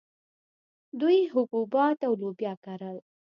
[0.99, 2.97] دوی حبوبات او لوبیا کرل